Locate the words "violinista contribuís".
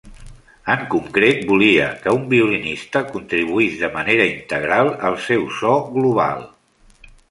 2.33-3.79